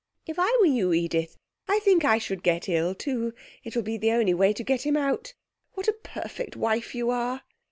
If 0.25 0.37
I 0.39 0.57
were 0.59 0.65
you, 0.65 0.93
Edith, 0.93 1.37
I 1.67 1.77
think 1.77 2.03
I 2.03 2.17
should 2.17 2.41
get 2.41 2.67
ill 2.67 2.95
too; 2.95 3.33
it 3.63 3.75
will 3.75 3.83
be 3.83 3.97
the 3.99 4.13
only 4.13 4.33
way 4.33 4.51
to 4.51 4.63
get 4.63 4.81
him 4.83 4.97
out. 4.97 5.35
What 5.73 5.87
a 5.87 5.93
perfect 5.93 6.55
wife 6.55 6.95
you 6.95 7.11
are!' 7.11 7.43